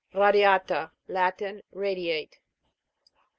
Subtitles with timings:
[0.15, 0.93] RADIA'TA.
[1.09, 1.61] Latin.
[1.71, 2.39] Radiate.